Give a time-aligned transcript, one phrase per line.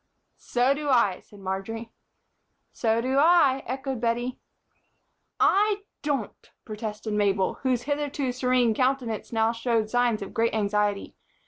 [0.39, 1.91] "So do I," said Marjory.
[2.73, 4.39] "So do I," echoed Bettie.
[5.39, 11.13] "I don't," protested Mabel, whose hitherto serene countenance now showed signs of great anxiety.